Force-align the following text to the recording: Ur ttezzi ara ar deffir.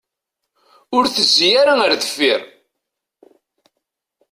Ur 0.95 1.03
ttezzi 1.05 1.49
ara 1.61 1.73
ar 1.85 1.93
deffir. 2.01 2.41